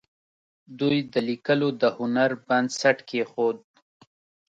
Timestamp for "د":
1.13-1.15, 1.81-1.83